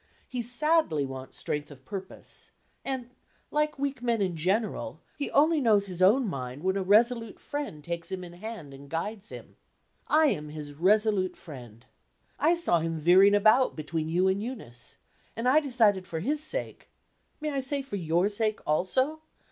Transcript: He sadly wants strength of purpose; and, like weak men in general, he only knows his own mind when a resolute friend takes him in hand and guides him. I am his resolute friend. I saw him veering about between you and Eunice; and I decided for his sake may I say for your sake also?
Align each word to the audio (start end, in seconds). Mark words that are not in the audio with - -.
He 0.27 0.41
sadly 0.41 1.05
wants 1.05 1.37
strength 1.37 1.69
of 1.69 1.85
purpose; 1.85 2.49
and, 2.83 3.11
like 3.51 3.77
weak 3.77 4.01
men 4.01 4.19
in 4.19 4.35
general, 4.35 4.99
he 5.15 5.29
only 5.29 5.61
knows 5.61 5.85
his 5.85 6.01
own 6.01 6.27
mind 6.27 6.63
when 6.63 6.75
a 6.75 6.81
resolute 6.81 7.39
friend 7.39 7.83
takes 7.83 8.11
him 8.11 8.23
in 8.23 8.33
hand 8.33 8.73
and 8.73 8.89
guides 8.89 9.29
him. 9.29 9.57
I 10.07 10.25
am 10.29 10.49
his 10.49 10.73
resolute 10.73 11.37
friend. 11.37 11.85
I 12.39 12.55
saw 12.55 12.79
him 12.79 12.97
veering 12.97 13.35
about 13.35 13.75
between 13.75 14.09
you 14.09 14.27
and 14.27 14.41
Eunice; 14.41 14.95
and 15.35 15.47
I 15.47 15.59
decided 15.59 16.07
for 16.07 16.19
his 16.21 16.41
sake 16.41 16.89
may 17.39 17.51
I 17.51 17.59
say 17.59 17.83
for 17.83 17.95
your 17.97 18.27
sake 18.27 18.59
also? 18.65 19.21